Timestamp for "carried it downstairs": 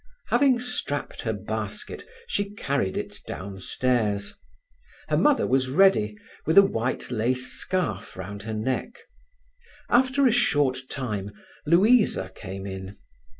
2.55-4.33